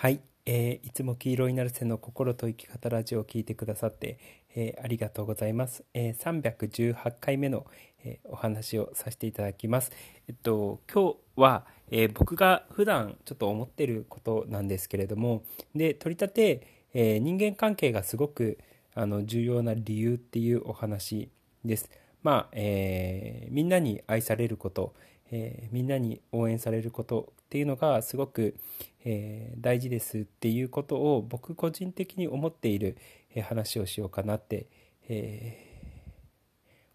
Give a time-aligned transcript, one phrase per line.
[0.00, 4.18] はい、えーいつも黄色になる背の心と生き方ラジオを聞いてくださって、
[4.56, 5.84] えーありがとうございます。
[5.92, 7.66] えー318回目の、
[8.02, 9.92] えーお話をさせていただきます。
[10.26, 15.44] えっと今日は、えー僕が普段ちょっと思ってることなんですけれども、
[15.74, 18.56] で取り立て、えー人間関係がすごく
[18.94, 21.28] あの重要な理由っていうお話
[21.62, 21.90] です。
[22.22, 24.94] まあ、えーみんなに愛されること、
[25.30, 28.56] えーみんなに応援されることっていうのがすごく、
[29.04, 32.96] えー大事ですっていうことを僕個人的に思っている、
[33.34, 34.66] えー話をしようかなって、
[35.08, 35.66] え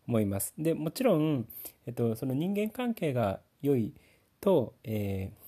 [0.08, 0.54] 思います。
[0.58, 1.48] でもちろん、
[1.88, 3.94] えっと、その人間関係が良い
[4.40, 5.46] と、えー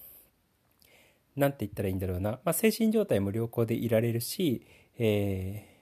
[1.51, 4.65] て言ったらいいんだろうな、まあ、精神状態も良好でいられるし、
[4.97, 5.77] えー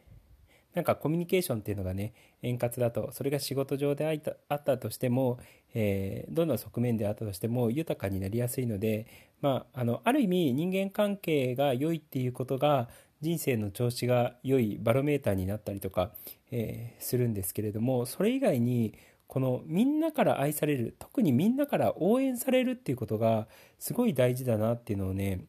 [0.75, 4.05] なんかコミュニケーションっていうのがね円滑だとそれが仕事上で
[4.49, 5.39] あったとしても、
[5.75, 9.05] えーどんな側面であったとしても豊かになりやすいので、
[9.41, 12.89] まあ、あのある意味人間関係が良いっていうことが
[13.21, 16.11] 人生の調子が良いバロメーターになったりとか、
[16.51, 23.47] えーするんですけれどもそれ以外にこのみんなから愛される特にみんなから応援されるっていうことが
[23.79, 25.45] すごい大事だなっていうのをね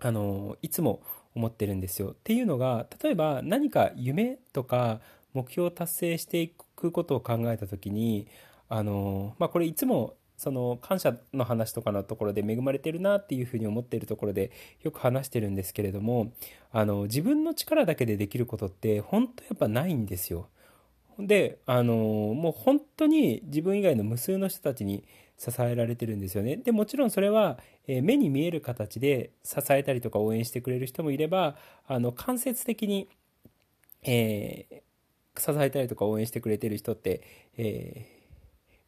[0.00, 1.02] あのいつも
[1.34, 2.10] 思ってるんですよ。
[2.10, 5.00] っていうのが例えば何か夢とか
[5.34, 8.26] 目標を達成していくことを考えた時に
[8.68, 14.52] あの、まあ、これいつもその感謝の話とかのところで恵まれてるなっていうふうに思っているところで
[14.82, 16.32] よく話してるんですけれども
[16.72, 20.48] あの自分の力だけでできることって本当やっぱないんですよ。
[21.18, 25.02] であのもう本当に自分以外の無数の人たちに
[25.36, 27.58] 支えられてるんですよねでもちろんそれは、
[27.88, 31.56] え目に見える形で支えたりとか応援してくれる人もいれば
[31.88, 33.08] あの間接的に、
[34.02, 34.80] えー
[35.40, 37.22] 支えたりとか応援してくれてる人って、
[37.56, 38.17] えー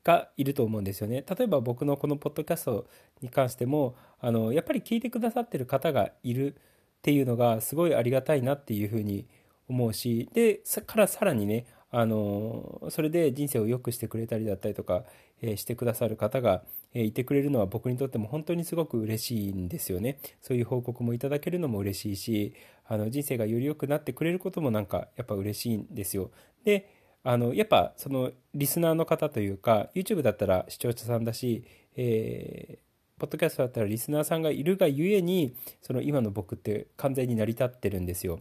[0.05, 1.25] がいると思うんですよね。
[1.29, 2.87] 例えば僕のこのポッドキャスト
[3.21, 6.59] に関してもあのやっぱり聞いてくださってる方がいるっ
[7.03, 9.27] ていうのがすごいありがたいなっていうふうに
[9.69, 15.05] 思うしでさからさらにねあのそれで人生を良くしてくれたりだったりとか、
[15.43, 16.63] えーしてくださる方が、
[16.95, 20.19] えーいてくれるのは僕にとっても本当にすごく嬉しいんですよね。
[20.41, 22.55] そういう報告もいただけるのも嬉しいし
[22.87, 26.31] あの人生がより良くなってくれることもなんかやっぱ嬉しいんですよ。
[26.65, 26.89] で
[27.23, 31.65] あのやっぱそのリスナーの方というか YouTube だったら視聴者さんだし、
[31.97, 38.41] えーポッドキャストだったらリスナーさんがいるがゆえにその今の僕って完全に成り立ってるんですよ。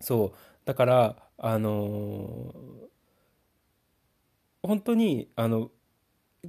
[0.00, 0.38] そう。
[0.64, 2.90] だからあのー
[4.62, 5.70] 本当にあの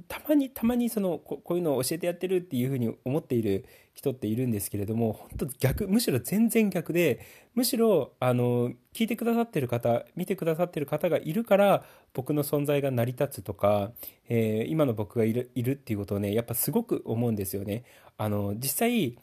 [0.08, 7.20] たまにたまにそのここういうのを教えてやってるっていうふうに思っている人っているんですけれども本当逆むしろ全然逆で
[7.54, 13.92] むしろあの聞いてくださってる方見てくださってる方がいるから僕の存在が成り立つとか、
[14.28, 17.84] えー今の僕がいるいるっていうことをねやっぱすごく思うんですよね。
[18.16, 19.18] あの実際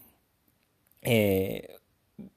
[1.04, 1.80] えー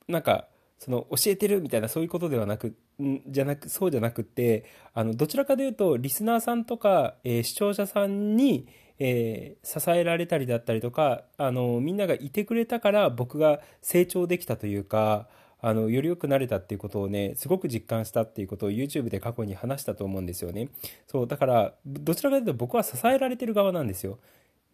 [0.08, 0.46] なんか
[0.82, 8.66] その教えてるみたいなそういうことではなくんじゃなくそうじゃなくってあのどちらかというとリスナーさんとか、えー視聴者さんに、
[8.98, 15.28] えー支えられたりだったりとかあのみんながいてくれたから僕が成長できたというか
[15.60, 20.68] あのより良くなれたっていうことをねすごく実感したっていうことを YouTube で過去に話したと思うんですよね。
[21.06, 24.18] そうだからどちらかというと僕は支えられてる側なんですよ。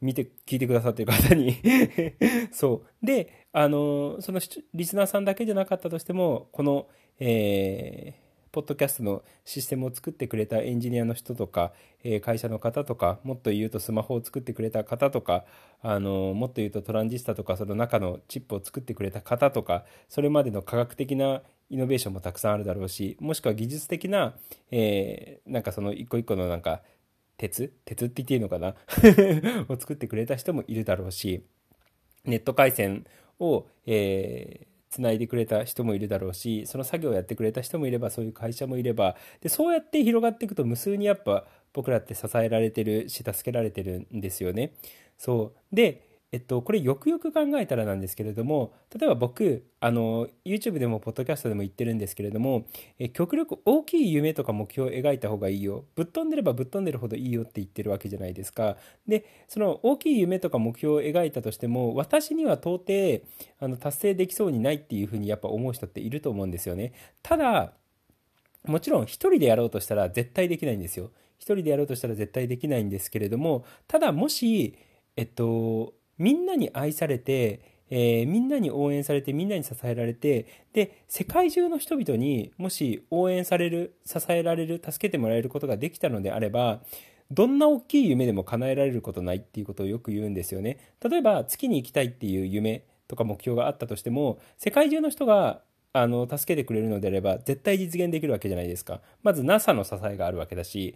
[0.01, 1.57] 見て聞いてくださってる方に。
[2.53, 3.07] そう。
[3.07, 4.41] であのその
[4.75, 6.89] リスナーさんだけじゃなかったとしてもこの、
[7.19, 11.73] えーポッドキャストのシステムを作ってくれたエンジニアの人とか、
[12.03, 15.45] えー会社の方とかもっと言うとスマホを作ってくれた方とか
[15.83, 24.35] あのもっと言うとトランジスタとかその中のチップを作ってくれた方とかそれまでの科学的なイノベーションもたくさんあるだろうしもしくは技術的な、
[24.71, 26.83] えーなんかその一個一個のなんか
[27.38, 27.72] 鉄？
[27.87, 28.75] 鉄って言っていいのかな？
[29.69, 31.43] を作ってくれた人もいるだろうし
[32.25, 33.06] ネット回線
[33.41, 44.72] を、えーつないでくれた人もいるだろうしその作業をやってくれた人もいればそういう会社もいればでそうやって広がっていくと無数にやっぱ僕らって支えられてるし助けられてるんですよね。
[45.19, 45.76] そう。
[45.76, 52.67] でえっと、これよくよく考えたらなんですけれども例えば僕あの YouTube でもポッドキャストでも言ってるんですけれども
[52.99, 55.87] え極力大きい夢とか目標を描いた方がいいよ。
[55.94, 58.76] ぶっ飛んでればぶっ飛んでるほどいいよって言ってるわけじゃないですか。
[59.06, 63.25] でその大きい夢とか目標を描いたとしても私には到底
[63.58, 66.93] あの達成できそうにないっていうふうにやっぱ思う人っていると思うんですよね。
[67.23, 67.73] ただ
[68.67, 71.11] もちろん一人でやろうとしたら絶対できないんですよ。
[71.38, 74.76] 一人でやろうとしたら絶対できないんですけれどもただもし
[75.17, 77.61] えっとみんなに愛されて、
[77.91, 86.82] えーみんなに応援されてみんなに支えられてで世界中の人々にもし応援される支えられる助けてもらえることができたのであれば
[87.31, 90.79] どんな大きい夢でも叶えられることないっていうことをよく言うんですよね。
[91.03, 95.62] 例えば月に行きたいっていう夢とか目標があったとしても世界中の人が
[95.93, 99.00] あの助けてくれるのであれば絶対実現できるわけじゃないですか。
[99.23, 100.94] まず NASA の支えがあるわけだし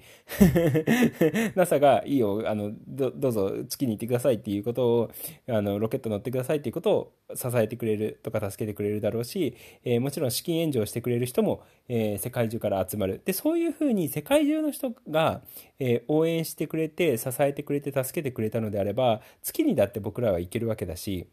[1.57, 5.11] NASA がいいよあのどうぞ月に行ってくださいっていうことを
[5.49, 13.23] あのロケット乗ってくださいっていうことを支えてくれるとか助けてくれるだろうし、えー、もちろん資金援助をしてくれる人も、えー、世界中から集まる。
[13.25, 15.41] でそういうふうに世界中の人が、
[15.79, 21.29] えー、応援してくれて支えてくれて助けてくれたのであれば月にだって僕らは行けるわけだし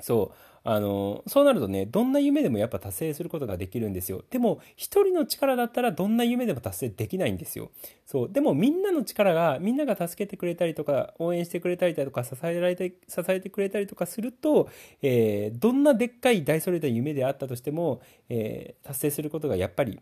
[0.00, 4.24] そうあの、そうなるとね、どんな夢でもやっぱ達成することができるんですよ。
[4.30, 7.70] でも、一人の力だったらどんな夢でも達成できないんですよ。
[8.04, 8.28] そう。
[8.28, 14.68] でも、みんなの力が、みんなが助けてくれたりとか、応援してくれたりだとか、支えられて、支えてくれたりとかすると、
[15.02, 20.00] えー、どんなでっかい大それた夢であったとしても、えー、達成することがやっぱり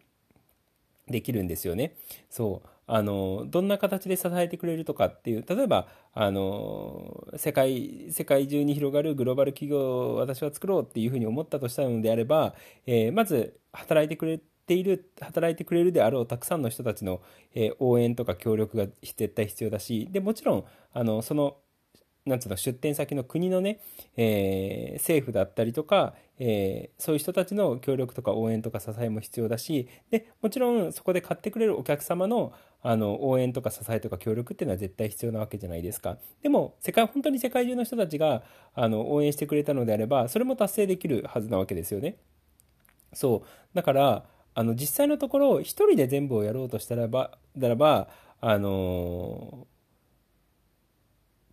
[1.08, 1.96] できるんですよね。
[2.30, 2.68] そう。
[2.86, 12.54] あの、どんな形で支えてくれるとかっていう、例えば、あの、世界、世界中に広がるグローバル企業を私は作ろうっていうふうに思ったとしたのであれば、
[12.86, 17.22] えー、まず、働いてくれている、働いてくれるであろうたくさんの人たちの、
[17.54, 21.56] えー、応援とか協力が絶対必要だし、で、もちろん、あの、その、
[22.26, 23.80] なんつうの、出店先の国のね、
[24.16, 36.16] えー、政府だったりとか、えー、そういう人たちの協力とか応援とか支えも必要だし、で、もちろんそこで買ってくれるお客様の、あの、応援とか支えとか協力っていうのは絶対必要なわけじゃないですか。
[36.42, 38.42] でも、世界、本当に世界中の人たちが、
[38.74, 42.16] あの、応援してくれたのであれば、それも達成できるはずなわけですよね。
[43.12, 43.48] そう。
[43.74, 44.24] だから、
[44.54, 48.08] あの、実際のところ、一人で全部をやろうとしたらば、ならば、
[48.46, 49.66] あの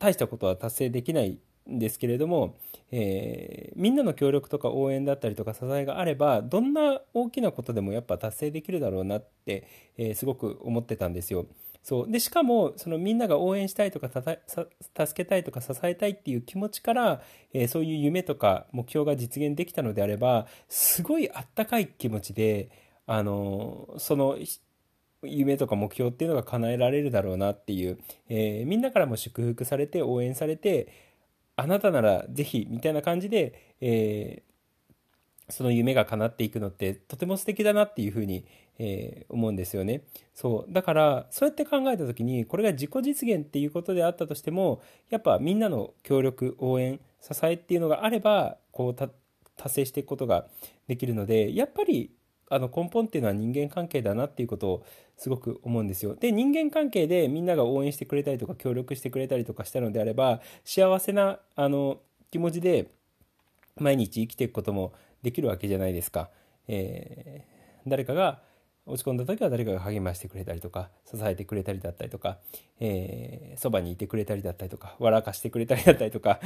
[0.01, 1.37] 大したことは達成できない
[1.69, 2.57] んですけれども、
[2.91, 9.67] えー、みんなの協力とか応援だったりとか支えがあればどんな大きなことでもやっぱ達成できるだろうなって、
[9.97, 11.45] えー、すごく思ってたんですよ。
[11.83, 17.21] そうでしかもそのみんなが応援したいとか助けたいとか支えたいっていう気持ちから、
[17.53, 22.69] えー、そういう夢とか目標が実現できたのであればすごいあったかい気持ちで
[23.07, 24.37] あのその
[25.23, 31.11] 夢とか目標っていうのが叶えられるだろうなっていう、えー、みんなからも祝福されて応援されて
[31.55, 38.45] あなたならぜひみたいな感じで、えー、その夢が叶っていくのってとても素敵だなっていうふうに、
[38.79, 40.01] えー、思うんですよね。
[40.33, 49.13] そうだからそうやって考えた時にこれが自己実現っていうことであったとしてもやっぱみんなの協力応援支えっていうのがあればこう達
[49.67, 50.47] 成していくことが
[50.87, 52.11] できるのでやっぱり
[52.53, 56.15] あの根本っていうのは人間関係だなっていうことをすごく思うんですよ。
[56.15, 62.91] で、人間関係でみんなが応援してくれたりとか協力してくれたりとかしたのであれば、幸せなあの気持ちで
[63.77, 64.93] 毎日生きていくことも
[65.23, 66.29] できるわけじゃないですか。
[66.67, 68.41] えー、誰かが
[68.85, 72.39] 落ち込んだ時は誰かが励ましてくれたりとか支えてくれたりだったりとか、
[72.79, 76.39] えー、そばにいてくれたりだったりとか笑かしてくれたりだったりとか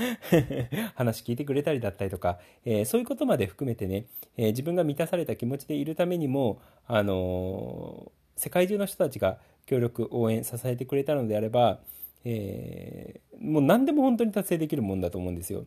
[0.96, 11.80] 話聞いてくれたりだったりとか、えー、そういうことまで含めてね、えー、自分が満たされた気持ちでいるためにも、あの世界中の人たちが協力応援支えてくれたのであれば、
[12.26, 15.66] えもう何でも本当に達成できるもんだと思うんですよ。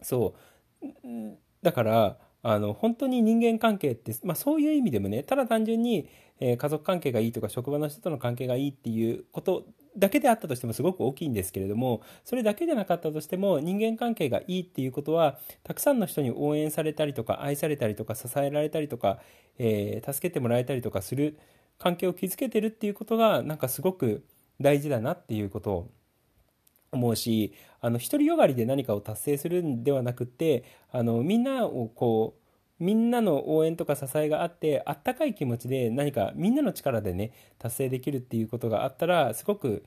[0.00, 0.34] そ
[0.82, 0.86] う
[1.62, 6.08] だからあの本当に人間関係って、まあ、そういう意味でもねただ単純に、
[6.40, 9.64] えー、家族関係がいいとか職場の人との関係がいいっていうこと
[9.96, 19.18] だけであったとしてもすごく大きいんですけれどもそれだけでなかったとしても人間関係がいいっていうことはたくさんの人に応援されたりとか愛されたりとか支えられたりとか、
[19.58, 21.38] えー、助けてもらえたりとかする
[21.78, 24.24] 関係を築けてるっていうことがなんかすごく
[24.60, 25.90] 大事だなっていうことを
[26.92, 32.42] 思うしあの独りよがりで何かを達成するんではなくてあのみんなをこう
[32.82, 39.84] みんなの応援とか支えがあってあったかい気持ちで何かみんなの力でね達成できるっていうことがあったらすごく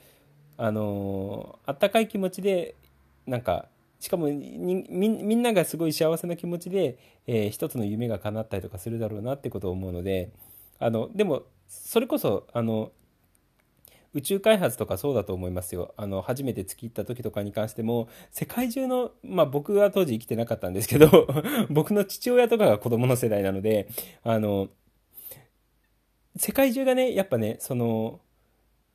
[0.57, 2.75] あのあったかい気持ちで
[3.27, 3.67] なんか
[3.99, 6.97] しかもみんながすごい幸せな気持ちで、
[7.27, 10.31] えー、一つの夢が叶ったりとかするだろうなってことを思うので
[10.79, 12.91] あのでもそれこそあの
[14.15, 15.93] 宇宙開発とかそうだと思いますよ。
[15.97, 21.27] あの、初めて月行った時とかに関しても、世界中の、まあ僕は当時生きてなかったんですけど
[21.69, 23.89] 僕の父親とかが子供の世代なので、
[24.23, 24.69] あの、
[26.37, 28.21] 世界中がね、やっぱね、その、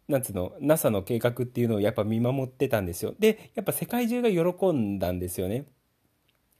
[0.09, 3.15] なんつうの、NASA の計画っていうのをやっぱ見守ってたんですよ。
[3.19, 5.67] で、やっぱ世界中が喜んだんですよね。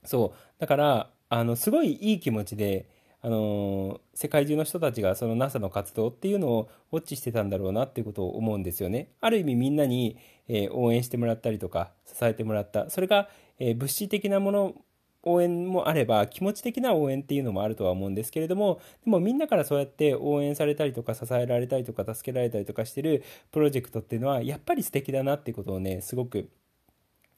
[0.05, 0.37] そう。
[0.59, 2.87] だから、あの、すごいいい気持ちで、
[3.23, 9.09] あの世界中の人たちがその NASA の活動っていうのをウォッチしてたんだろうなっていうことを思うんですよね。
[9.21, 14.75] ある意味みんなに、えー、応援してもらったりとか支えてもらったそれが、えー、物質的なもの
[15.23, 26.49] 応援もあれば気持ち的な応援っていうのもあるとは思うんですけれどもでもみんなからそうやって応援されたりとか支えられたりとか助けられたりとかしてるプロジェクトっていうのはやっぱり素敵だなっていうことをねすごく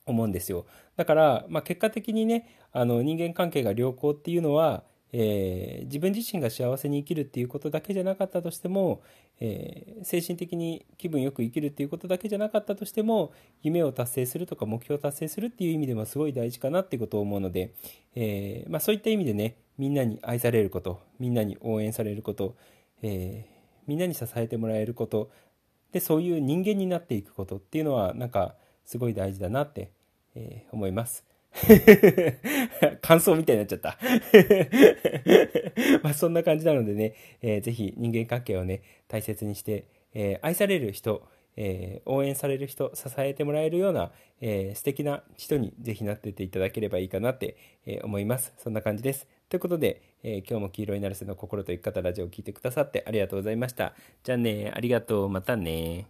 [0.06, 0.66] 思うんですよ。
[0.96, 4.84] だから、まあ、結果的にね、あの人間関係が良好っていうのは、
[5.16, 9.04] えー、自分自身が幸せに生きるっていうことだけじゃなかったとしても、
[9.40, 17.74] えー、精神的に気分よく生きるっていうことだけじゃなかったとしても夢を達成するとか目標を達成するっていう意味でもすごい大事かなってことを思うので、
[18.16, 22.56] えー、まあ、そういった意味でねみんなに愛されることみんなに応援されること、
[23.02, 23.46] え
[23.86, 25.32] みんなに支えてもらえること
[25.92, 28.56] でそういう人間になっていくことっていうのはなんか
[28.86, 29.92] すごい大事だなって、
[30.36, 31.24] え思います。
[33.02, 33.98] 感想みたいになっちゃった
[36.02, 47.56] まあそんな感じなのでね、えー、ぜひ人間関係をね、大切にして、えー、愛される人、えー、応援される人、支えてもらえるような、えー、素敵な人にぜひなってていただければいいかなって、
[47.86, 48.54] えー、思います。
[48.58, 49.28] そんな感じです。
[49.50, 53.94] ということで、え今日も黄色いなるせの心と生き方ラジオを聴いてくださってありがとうございました。
[54.24, 55.30] じゃあね、ありがとう。
[55.30, 56.08] またね。